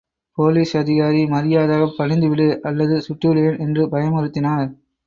Police 0.37 0.77
அதிகாரி 0.77 1.25
மரியாதையாகப் 1.25 1.95
பணிந்துவிடு 1.99 2.59
அல்லது 2.61 2.97
சுட்டுவிடுவேன் 3.07 3.59
என்று 3.59 3.85
பயமுறுத்தினார். 3.87 4.69